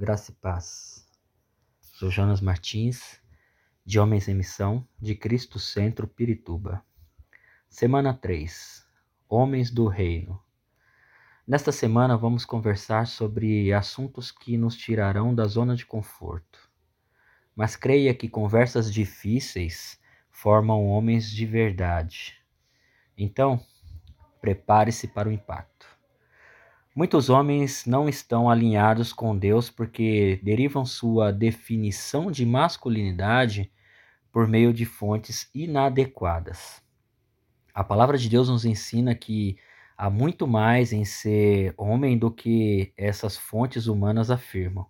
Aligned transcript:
graça 0.00 0.30
e 0.30 0.34
paz. 0.36 1.06
Sou 1.78 2.10
Jonas 2.10 2.40
Martins, 2.40 3.20
de 3.84 4.00
Homens 4.00 4.28
em 4.28 4.34
Missão, 4.34 4.88
de 4.98 5.14
Cristo 5.14 5.58
Centro, 5.58 6.08
Pirituba. 6.08 6.82
Semana 7.68 8.14
3 8.14 8.82
Homens 9.28 9.70
do 9.70 9.88
Reino. 9.88 10.42
Nesta 11.46 11.70
semana 11.70 12.16
vamos 12.16 12.46
conversar 12.46 13.06
sobre 13.06 13.74
assuntos 13.74 14.32
que 14.32 14.56
nos 14.56 14.74
tirarão 14.74 15.34
da 15.34 15.46
zona 15.46 15.76
de 15.76 15.84
conforto. 15.84 16.58
Mas 17.54 17.76
creia 17.76 18.14
que 18.14 18.26
conversas 18.26 18.90
difíceis 18.90 20.00
formam 20.30 20.86
homens 20.86 21.30
de 21.30 21.44
verdade. 21.44 22.42
Então, 23.18 23.62
prepare-se 24.40 25.08
para 25.08 25.28
o 25.28 25.32
impacto. 25.32 25.89
Muitos 26.92 27.30
homens 27.30 27.86
não 27.86 28.08
estão 28.08 28.50
alinhados 28.50 29.12
com 29.12 29.36
Deus 29.38 29.70
porque 29.70 30.40
derivam 30.42 30.84
sua 30.84 31.32
definição 31.32 32.32
de 32.32 32.44
masculinidade 32.44 33.70
por 34.32 34.48
meio 34.48 34.72
de 34.72 34.84
fontes 34.84 35.48
inadequadas. 35.54 36.82
A 37.72 37.84
palavra 37.84 38.18
de 38.18 38.28
Deus 38.28 38.48
nos 38.48 38.64
ensina 38.64 39.14
que 39.14 39.56
há 39.96 40.10
muito 40.10 40.48
mais 40.48 40.92
em 40.92 41.04
ser 41.04 41.74
homem 41.76 42.18
do 42.18 42.28
que 42.28 42.92
essas 42.96 43.36
fontes 43.36 43.86
humanas 43.86 44.28
afirmam. 44.28 44.84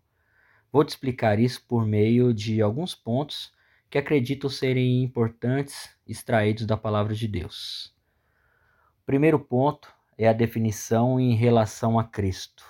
Vou 0.72 0.82
te 0.82 0.88
explicar 0.88 1.38
isso 1.38 1.62
por 1.68 1.84
meio 1.84 2.32
de 2.32 2.62
alguns 2.62 2.94
pontos 2.94 3.52
que 3.90 3.98
acredito 3.98 4.48
serem 4.48 5.02
importantes 5.02 5.94
extraídos 6.08 6.64
da 6.64 6.78
palavra 6.78 7.14
de 7.14 7.28
Deus. 7.28 7.94
Primeiro 9.04 9.38
ponto 9.38 9.99
é 10.20 10.28
a 10.28 10.34
definição 10.34 11.18
em 11.18 11.34
relação 11.34 11.98
a 11.98 12.04
Cristo. 12.04 12.62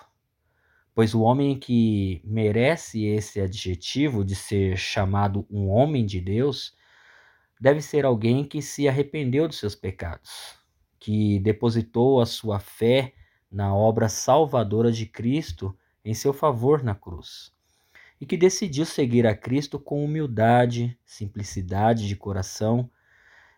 Pois 0.95 1.15
o 1.17 1.23
homem 1.23 1.59
que 1.59 2.23
merece 2.25 3.05
esse 3.05 3.41
adjetivo 3.41 4.25
de 4.25 4.37
ser 4.37 4.77
chamado 4.77 5.45
um 5.51 5.69
homem 5.69 6.07
de 6.07 6.21
Deus 6.21 6.77
deve 7.61 7.83
ser 7.83 8.05
alguém 8.05 8.45
que 8.45 8.63
se 8.63 8.89
arrependeu 8.89 9.49
dos 9.49 9.59
seus 9.59 9.75
pecados, 9.75 10.61
que 11.01 11.41
depositou 11.41 12.21
a 12.21 12.27
sua 12.27 12.61
fé 12.61 13.15
na 13.51 13.75
obra 13.75 14.09
salvadora 14.09 14.93
de 14.93 15.05
Cristo 15.05 15.77
em 16.05 16.15
seu 16.15 16.33
favor 16.33 16.85
na 16.85 16.95
cruz, 16.95 17.53
e 18.21 18.27
que 18.27 18.37
decidiu 18.37 18.87
seguir 18.87 19.27
a 19.27 19.35
Cristo 19.35 19.77
com 19.77 20.05
humildade, 20.05 20.97
simplicidade 21.05 22.07
de 22.07 22.15
coração 22.15 22.89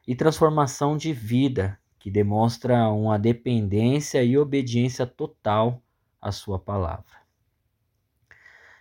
e 0.09 0.15
transformação 0.15 0.97
de 0.97 1.13
vida 1.13 1.79
que 2.03 2.11
demonstra 2.11 2.89
uma 2.89 3.17
dependência 3.17 4.25
e 4.25 4.37
obediência 4.37 5.07
total 5.07 5.81
à 6.21 6.33
sua 6.33 6.59
palavra. 6.59 7.23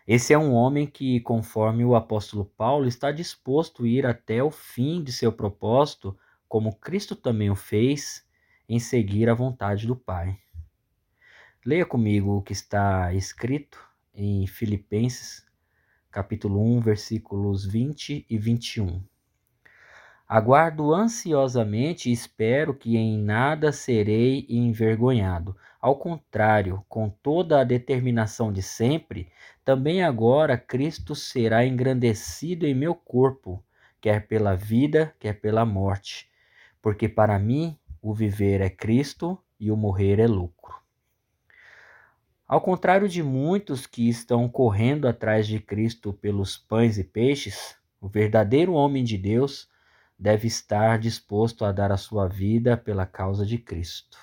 Esse 0.07 0.33
é 0.33 0.39
um 0.39 0.55
homem 0.55 0.87
que, 0.87 1.19
conforme 1.19 1.85
o 1.85 1.93
apóstolo 1.93 2.45
Paulo, 2.57 2.87
está 2.87 3.11
disposto 3.11 3.83
a 3.83 3.87
ir 3.87 4.07
até 4.07 4.41
o 4.41 4.49
fim 4.49 5.03
de 5.03 5.13
seu 5.13 5.31
propósito, 5.31 6.17
como 6.49 6.75
Cristo 6.75 7.15
também 7.15 7.51
o 7.51 7.55
fez, 7.55 8.27
em 8.67 8.79
seguir 8.79 9.29
a 9.29 9.35
vontade 9.35 9.85
do 9.85 9.95
Pai. 9.95 10.39
Leia 11.63 11.85
comigo 11.85 12.37
o 12.37 12.41
que 12.41 12.53
está 12.53 13.13
escrito 13.13 13.77
em 14.15 14.47
Filipenses, 14.47 15.45
capítulo 16.09 16.59
1, 16.77 16.81
versículos 16.81 17.67
20 17.67 18.25
e 18.27 18.37
21. 18.39 19.10
Aguardo 20.33 20.93
ansiosamente 20.93 22.09
e 22.09 22.13
espero 22.13 22.73
que 22.73 22.95
em 22.95 23.17
nada 23.17 23.73
serei 23.73 24.45
envergonhado. 24.47 25.57
Ao 25.81 25.97
contrário, 25.97 26.85
com 26.87 27.09
toda 27.09 27.59
a 27.59 27.65
determinação 27.65 28.49
de 28.49 28.61
sempre, 28.61 29.27
também 29.65 30.01
agora 30.01 30.57
Cristo 30.57 31.13
será 31.15 31.65
engrandecido 31.65 32.65
em 32.65 32.73
meu 32.73 32.95
corpo, 32.95 33.61
quer 33.99 34.25
pela 34.25 34.55
vida, 34.55 35.13
quer 35.19 35.33
pela 35.33 35.65
morte. 35.65 36.31
Porque 36.81 37.09
para 37.09 37.37
mim 37.37 37.77
o 38.01 38.13
viver 38.13 38.61
é 38.61 38.69
Cristo 38.69 39.37
e 39.59 39.69
o 39.69 39.75
morrer 39.75 40.17
é 40.17 40.27
lucro. 40.27 40.73
Ao 42.47 42.61
contrário 42.61 43.09
de 43.09 43.21
muitos 43.21 43.85
que 43.85 44.07
estão 44.07 44.47
correndo 44.47 45.09
atrás 45.09 45.45
de 45.45 45.59
Cristo 45.59 46.13
pelos 46.13 46.57
pães 46.57 46.97
e 46.97 47.03
peixes, 47.03 47.75
o 47.99 48.07
verdadeiro 48.07 48.71
homem 48.71 49.03
de 49.03 49.17
Deus 49.17 49.69
deve 50.21 50.47
estar 50.47 50.99
disposto 50.99 51.65
a 51.65 51.71
dar 51.71 51.91
a 51.91 51.97
sua 51.97 52.27
vida 52.27 52.77
pela 52.77 53.07
causa 53.07 53.43
de 53.43 53.57
Cristo. 53.57 54.19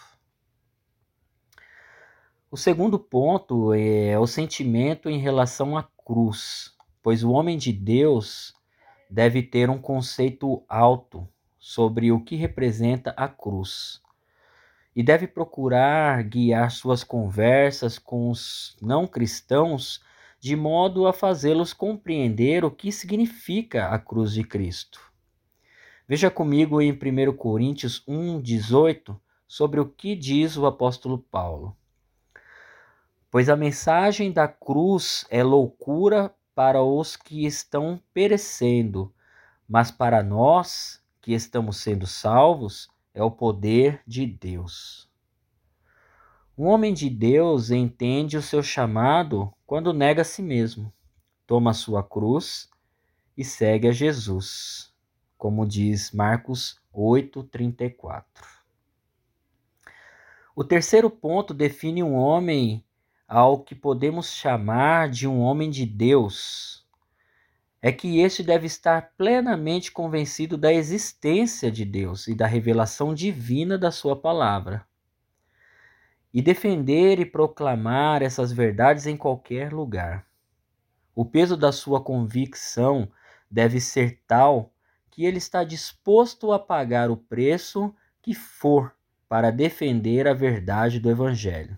O 2.49 2.57
segundo 2.57 3.01
ponto 3.01 3.75
é 3.75 4.17
o 4.17 4.25
sentimento 4.25 5.11
em 5.11 5.19
relação 5.19 5.77
à 5.77 5.83
cruz, 6.07 6.73
pois 7.03 7.25
o 7.25 7.33
homem 7.33 7.59
de 7.59 7.73
Deus 7.73 8.55
deve 9.11 9.43
ter 9.43 9.69
um 9.69 9.79
conceito 9.79 10.65
alto 10.69 11.29
sobre 11.59 12.13
o 12.13 12.21
que 12.23 12.37
representa 12.37 13.11
a 13.17 13.27
cruz 13.27 14.01
e 14.95 15.03
deve 15.03 15.27
procurar 15.27 16.23
guiar 16.23 16.71
suas 16.71 17.03
conversas 17.03 17.99
com 17.99 18.31
os 18.31 18.77
não 18.81 19.05
cristãos 19.05 20.01
de 20.39 20.55
modo 20.55 21.09
a 21.09 21.13
fazê-los 21.13 21.73
compreender 21.73 22.65
o 22.65 22.71
que 22.71 22.93
significa 22.93 23.89
a 23.89 23.99
cruz 23.99 24.33
de 24.33 24.45
Cristo. 24.45 25.08
Veja 26.09 26.31
comigo 26.31 26.81
em 26.81 26.91
1 26.91 27.37
Coríntios 27.37 28.03
1,18 28.09 29.15
sobre 29.47 29.79
o 29.79 29.87
que 29.87 30.17
diz 30.17 30.57
o 30.57 30.65
apóstolo 30.65 31.19
Paulo. 31.19 31.77
Pois 33.31 33.51
a 33.51 33.55
mensagem 33.55 34.33
da 34.33 34.49
cruz 34.49 35.27
é 35.29 35.43
loucura 35.43 36.35
para 36.55 36.83
os 36.83 37.15
que 37.15 37.45
estão 37.45 38.01
perecendo, 38.15 39.13
mas 39.69 39.91
para 39.91 40.23
nós 40.23 40.99
que 41.21 41.35
estamos 41.35 41.77
sendo 41.77 42.07
salvos 42.07 42.89
é 43.13 43.23
o 43.23 43.31
poder 43.31 44.01
de 44.07 44.25
Deus. 44.25 45.07
Um 46.57 46.69
homem 46.69 46.95
de 46.95 47.11
Deus 47.11 47.71
entende 47.71 48.39
o 48.39 48.43
seu 48.43 48.63
chamado 48.63 49.53
quando 49.67 49.93
nega 49.93 50.23
a 50.23 50.25
si 50.25 50.41
mesmo, 50.41 50.91
toma 51.47 51.73
a 51.73 51.75
sua 51.75 52.03
cruz 52.03 52.71
e 53.37 53.45
segue 53.45 53.89
a 53.89 53.93
Jesus 53.93 54.97
como 55.39 55.65
diz 55.65 56.11
Marcos 56.11 56.81
8:34. 56.93 58.25
O 60.55 60.65
terceiro 60.65 61.09
ponto 61.09 61.55
define 61.55 62.03
um 62.03 62.17
homem 62.17 62.85
ao 63.29 63.63
que 63.63 63.75
podemos 63.75 64.33
chamar 64.33 65.09
de 65.09 65.29
um 65.29 65.39
homem 65.39 65.71
de 65.71 65.87
Deus. 65.87 66.85
É 67.81 67.93
que 67.93 68.19
este 68.19 68.43
deve 68.43 68.67
estar 68.67 69.13
plenamente 69.17 69.93
convencido 69.93 70.59
da 70.59 70.73
existência 70.73 71.71
de 71.71 71.85
Deus 71.85 72.27
e 72.27 72.35
da 72.35 72.47
revelação 72.47 73.15
divina 73.15 73.79
da 73.79 73.93
sua 73.93 74.21
palavra. 74.21 74.85
E 76.35 76.43
defender 76.43 77.21
e 77.21 77.25
proclamar 77.25 78.21
essas 78.21 78.51
verdades 78.51 79.07
em 79.07 79.17
qualquer 79.17 79.73
lugar. 79.73 80.27
O 81.15 81.25
peso 81.25 81.57
da 81.57 81.71
sua 81.71 82.03
convicção 82.03 83.09
deve 83.49 83.81
ser 83.81 84.21
tal 84.27 84.73
que 85.19 85.25
ele 85.25 85.39
está 85.39 85.65
disposto 85.65 86.53
a 86.53 86.61
pagar 86.61 87.11
o 87.11 87.17
preço 87.17 87.93
que 88.23 88.33
for 88.33 88.95
para 89.29 89.51
defender 89.51 90.29
a 90.29 90.33
verdade 90.33 91.01
do 91.01 91.11
Evangelho. 91.11 91.77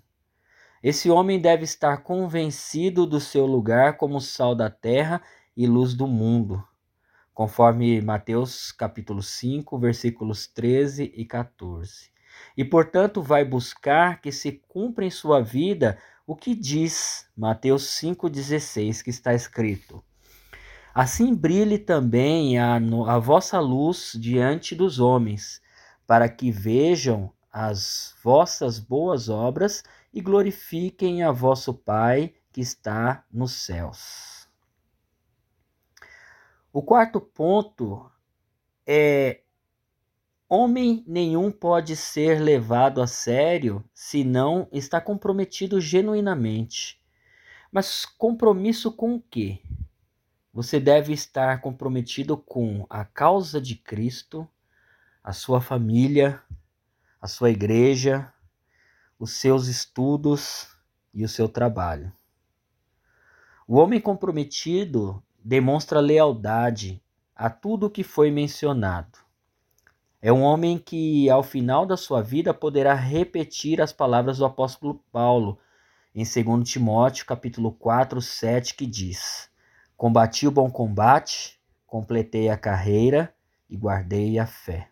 Esse 0.82 1.08
homem 1.08 1.40
deve 1.40 1.64
estar 1.64 2.02
convencido 2.02 3.06
do 3.06 3.18
seu 3.18 3.46
lugar 3.46 3.96
como 3.96 4.20
sal 4.20 4.54
da 4.54 4.68
terra 4.68 5.22
e 5.56 5.66
luz 5.66 5.94
do 5.94 6.06
mundo, 6.06 6.62
conforme 7.32 8.02
Mateus 8.02 8.72
capítulo 8.72 9.22
5, 9.22 9.78
versículos 9.78 10.46
13 10.46 11.10
e 11.16 11.24
14. 11.24 12.10
E 12.54 12.62
portanto 12.62 13.22
vai 13.22 13.42
buscar 13.42 14.20
que 14.20 14.30
se 14.30 14.62
cumpra 14.68 15.06
em 15.06 15.10
sua 15.10 15.40
vida 15.40 15.96
o 16.26 16.36
que 16.36 16.54
diz 16.54 17.26
Mateus 17.34 17.84
5,16 18.02 19.03
que 19.03 19.09
está 19.09 19.32
escrito: 19.32 20.04
Assim 20.95 21.34
brilhe 21.34 21.78
também 21.78 22.59
a, 22.59 22.77
a 22.77 23.19
vossa 23.19 23.60
luz 23.60 24.13
diante 24.19 24.75
dos 24.75 24.98
homens, 24.98 25.63
para 26.07 26.28
que 26.28 26.51
vejam 26.51 27.33
as 27.53 28.15
vossas 28.22 28.78
boas 28.78 29.28
obras 29.28 29.84
e 30.13 30.21
glorifiquem 30.21 31.22
a 31.22 31.31
vosso 31.31 31.72
Pai 31.75 32.34
que 32.53 32.60
está 32.60 33.25
nos 33.33 33.53
céus. 33.53 34.48
O 36.72 36.83
quarto 36.83 37.21
ponto 37.21 38.10
é: 38.87 39.42
homem 40.48 41.04
nenhum 41.07 41.51
pode 41.53 41.95
ser 41.95 42.41
levado 42.41 43.01
a 43.01 43.07
sério 43.07 43.84
se 43.95 44.25
não 44.25 44.69
está 44.72 45.01
comprometido 45.01 45.81
genuinamente. 45.81 47.01
Mas 47.71 48.04
compromisso 48.04 48.91
com 48.91 49.15
o 49.15 49.21
quê? 49.21 49.63
Você 50.52 50.80
deve 50.80 51.12
estar 51.12 51.60
comprometido 51.60 52.36
com 52.36 52.84
a 52.91 53.04
causa 53.04 53.60
de 53.60 53.76
Cristo, 53.76 54.48
a 55.22 55.32
sua 55.32 55.60
família, 55.60 56.42
a 57.22 57.28
sua 57.28 57.50
igreja, 57.50 58.32
os 59.18 59.32
seus 59.32 59.68
estudos 59.68 60.76
e 61.14 61.24
o 61.24 61.28
seu 61.28 61.48
trabalho. 61.48 62.12
O 63.66 63.76
homem 63.76 64.00
comprometido 64.00 65.22
demonstra 65.38 66.00
lealdade 66.00 67.00
a 67.36 67.48
tudo 67.48 67.86
o 67.86 67.91
que 67.91 68.03
foi 68.03 68.30
mencionado. 68.30 69.18
É 70.20 70.32
um 70.32 70.42
homem 70.42 70.78
que, 70.78 71.30
ao 71.30 71.42
final 71.42 71.86
da 71.86 71.96
sua 71.96 72.20
vida, 72.22 72.53
poderá 72.53 72.92
repetir 72.92 73.80
as 73.80 73.92
palavras 73.92 74.38
do 74.38 74.44
apóstolo 74.44 75.03
Paulo 75.12 75.58
em 76.14 76.24
2 76.24 76.68
Timóteo, 76.68 77.24
capítulo 77.24 77.72
4, 77.72 78.20
7, 78.20 78.74
que 78.74 78.84
diz: 78.84 79.49
Combati 80.00 80.47
o 80.47 80.50
bom 80.50 80.70
combate, 80.70 81.60
completei 81.86 82.48
a 82.48 82.56
carreira 82.56 83.34
e 83.68 83.76
guardei 83.76 84.38
a 84.38 84.47
fé. 84.47 84.88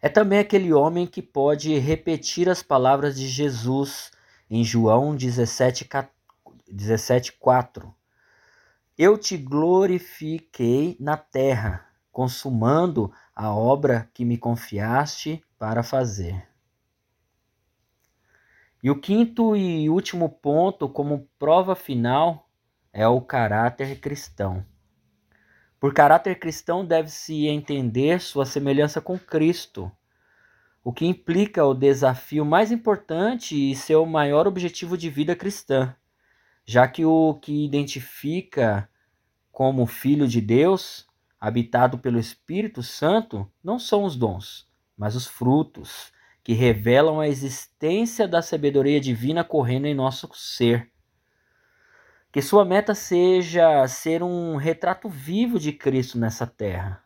É 0.00 0.08
também 0.08 0.38
aquele 0.38 0.72
homem 0.72 1.04
que 1.04 1.20
pode 1.20 1.76
repetir 1.76 2.48
as 2.48 2.62
palavras 2.62 3.18
de 3.18 3.26
Jesus 3.26 4.12
em 4.48 4.62
João 4.62 5.16
17, 5.16 5.88
17 6.70 7.32
4. 7.32 7.92
Eu 8.96 9.18
te 9.18 9.36
glorifiquei 9.36 10.96
na 11.00 11.16
terra, 11.16 11.88
consumando 12.12 13.12
a 13.34 13.52
obra 13.52 14.08
que 14.14 14.24
me 14.24 14.38
confiaste 14.38 15.44
para 15.58 15.82
fazer. 15.82 16.46
E 18.80 18.88
o 18.92 19.00
quinto 19.00 19.56
e 19.56 19.90
último 19.90 20.28
ponto, 20.28 20.88
como 20.88 21.28
prova 21.36 21.74
final, 21.74 22.43
é 22.94 23.08
o 23.08 23.20
caráter 23.20 23.98
cristão. 23.98 24.64
Por 25.80 25.92
caráter 25.92 26.38
cristão 26.38 26.86
deve-se 26.86 27.48
entender 27.48 28.20
sua 28.20 28.46
semelhança 28.46 29.00
com 29.00 29.18
Cristo, 29.18 29.90
o 30.82 30.92
que 30.92 31.04
implica 31.04 31.66
o 31.66 31.74
desafio 31.74 32.44
mais 32.44 32.70
importante 32.70 33.72
e 33.72 33.74
seu 33.74 34.06
maior 34.06 34.46
objetivo 34.46 34.96
de 34.96 35.10
vida 35.10 35.34
cristã, 35.34 35.94
já 36.64 36.86
que 36.86 37.04
o 37.04 37.34
que 37.34 37.64
identifica 37.64 38.88
como 39.50 39.86
filho 39.86 40.28
de 40.28 40.40
Deus 40.40 41.06
habitado 41.40 41.98
pelo 41.98 42.18
Espírito 42.18 42.82
Santo, 42.82 43.50
não 43.62 43.78
são 43.78 44.04
os 44.04 44.16
dons, 44.16 44.68
mas 44.96 45.16
os 45.16 45.26
frutos, 45.26 46.12
que 46.44 46.52
revelam 46.52 47.18
a 47.18 47.26
existência 47.26 48.28
da 48.28 48.40
sabedoria 48.40 49.00
divina 49.00 49.42
correndo 49.42 49.86
em 49.86 49.94
nosso 49.94 50.30
ser. 50.32 50.93
Que 52.34 52.42
sua 52.42 52.64
meta 52.64 52.96
seja 52.96 53.86
ser 53.86 54.20
um 54.20 54.56
retrato 54.56 55.08
vivo 55.08 55.56
de 55.56 55.70
Cristo 55.70 56.18
nessa 56.18 56.44
terra. 56.44 57.00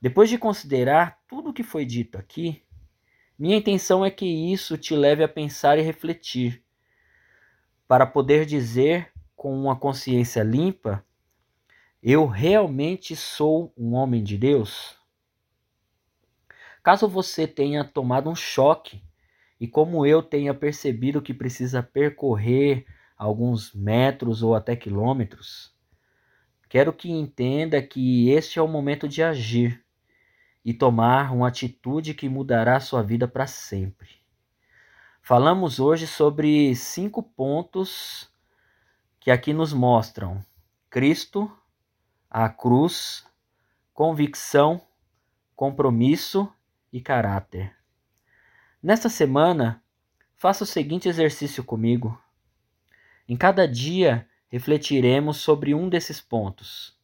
Depois 0.00 0.30
de 0.30 0.38
considerar 0.38 1.18
tudo 1.26 1.50
o 1.50 1.52
que 1.52 1.64
foi 1.64 1.84
dito 1.84 2.16
aqui, 2.16 2.62
minha 3.36 3.56
intenção 3.56 4.04
é 4.04 4.12
que 4.12 4.24
isso 4.24 4.78
te 4.78 4.94
leve 4.94 5.24
a 5.24 5.28
pensar 5.28 5.76
e 5.76 5.82
refletir, 5.82 6.62
para 7.88 8.06
poder 8.06 8.46
dizer 8.46 9.10
com 9.34 9.52
uma 9.60 9.74
consciência 9.74 10.44
limpa 10.44 11.04
eu 12.00 12.24
realmente 12.24 13.16
sou 13.16 13.74
um 13.76 13.92
homem 13.94 14.22
de 14.22 14.38
Deus? 14.38 14.96
Caso 16.80 17.08
você 17.08 17.44
tenha 17.44 17.82
tomado 17.82 18.30
um 18.30 18.36
choque 18.36 19.02
e, 19.58 19.66
como 19.66 20.06
eu, 20.06 20.22
tenha 20.22 20.54
percebido 20.54 21.20
que 21.20 21.34
precisa 21.34 21.82
percorrer 21.82 22.86
alguns 23.22 23.72
metros 23.72 24.42
ou 24.42 24.52
até 24.52 24.74
quilômetros, 24.74 25.72
quero 26.68 26.92
que 26.92 27.08
entenda 27.08 27.80
que 27.80 28.28
este 28.30 28.58
é 28.58 28.62
o 28.62 28.66
momento 28.66 29.06
de 29.06 29.22
agir 29.22 29.84
e 30.64 30.74
tomar 30.74 31.32
uma 31.32 31.46
atitude 31.46 32.14
que 32.14 32.28
mudará 32.28 32.80
sua 32.80 33.00
vida 33.00 33.28
para 33.28 33.46
sempre. 33.46 34.08
Falamos 35.22 35.78
hoje 35.78 36.04
sobre 36.04 36.74
cinco 36.74 37.22
pontos 37.22 38.28
que 39.20 39.30
aqui 39.30 39.52
nos 39.52 39.72
mostram 39.72 40.44
Cristo 40.90 41.48
a 42.28 42.48
cruz, 42.48 43.24
convicção, 43.94 44.80
compromisso 45.54 46.52
e 46.92 47.00
caráter. 47.00 47.72
Nesta 48.82 49.08
semana, 49.08 49.80
faça 50.34 50.64
o 50.64 50.66
seguinte 50.66 51.08
exercício 51.08 51.62
comigo. 51.62 52.20
Em 53.28 53.36
cada 53.36 53.66
dia, 53.66 54.28
refletiremos 54.48 55.38
sobre 55.38 55.74
um 55.74 55.88
desses 55.88 56.20
pontos. 56.20 56.96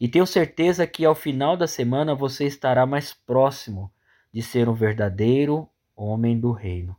E 0.00 0.06
tenho 0.06 0.26
certeza 0.26 0.86
que 0.86 1.04
ao 1.04 1.14
final 1.14 1.56
da 1.56 1.66
semana 1.66 2.14
você 2.14 2.46
estará 2.46 2.86
mais 2.86 3.12
próximo 3.12 3.92
de 4.32 4.42
ser 4.42 4.68
um 4.68 4.74
verdadeiro 4.74 5.68
homem 5.96 6.38
do 6.38 6.52
reino. 6.52 6.96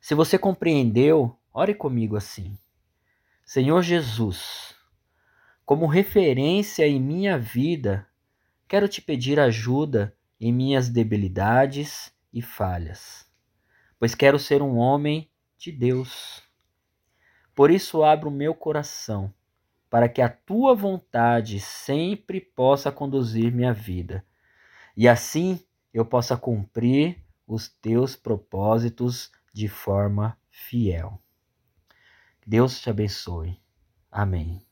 Se 0.00 0.14
você 0.14 0.38
compreendeu, 0.38 1.38
ore 1.52 1.74
comigo 1.74 2.16
assim: 2.16 2.58
Senhor 3.44 3.82
Jesus, 3.82 4.74
como 5.64 5.86
referência 5.86 6.86
em 6.88 6.98
minha 6.98 7.38
vida, 7.38 8.08
quero 8.66 8.88
te 8.88 9.00
pedir 9.00 9.38
ajuda 9.38 10.16
em 10.40 10.52
minhas 10.52 10.88
debilidades 10.88 12.12
e 12.32 12.42
falhas, 12.42 13.24
pois 13.98 14.14
quero 14.14 14.38
ser 14.38 14.62
um 14.62 14.78
homem 14.78 15.30
de 15.58 15.70
Deus. 15.70 16.42
Por 17.60 17.70
isso, 17.70 18.02
abro 18.02 18.30
meu 18.30 18.54
coração 18.54 19.30
para 19.90 20.08
que 20.08 20.22
a 20.22 20.30
tua 20.30 20.74
vontade 20.74 21.60
sempre 21.60 22.40
possa 22.40 22.90
conduzir 22.90 23.52
minha 23.52 23.70
vida 23.70 24.24
e 24.96 25.06
assim 25.06 25.60
eu 25.92 26.06
possa 26.06 26.38
cumprir 26.38 27.22
os 27.46 27.68
teus 27.68 28.16
propósitos 28.16 29.30
de 29.52 29.68
forma 29.68 30.38
fiel. 30.48 31.20
Deus 32.46 32.80
te 32.80 32.88
abençoe. 32.88 33.60
Amém. 34.10 34.62